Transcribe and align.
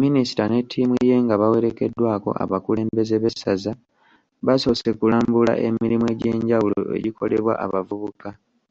Minisita 0.00 0.42
ne 0.48 0.58
ttiimu 0.64 0.94
ye 1.08 1.16
nga 1.24 1.34
bawerekeddwako 1.40 2.30
abakulembeze 2.42 3.14
b'essaza, 3.22 3.72
basoose 4.46 4.88
kulambula 4.98 5.52
emirimu 5.68 6.04
egy'enjawulo 6.12 6.80
egikolebwa 6.96 7.52
abavubuka. 7.64 8.28